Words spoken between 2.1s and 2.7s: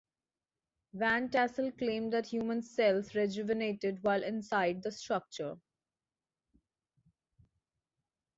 that human